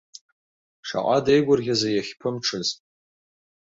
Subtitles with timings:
[0.87, 2.67] Шаҟа деигәырӷьазеи иахьԥымҽыз.